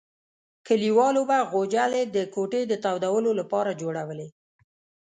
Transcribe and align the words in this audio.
کلیوالو 0.67 1.21
به 1.29 1.37
غوجلې 1.51 2.03
د 2.15 2.17
کوټې 2.33 2.61
د 2.67 2.73
تودولو 2.83 3.31
لپاره 3.39 3.71
جوړولې. 3.81 4.27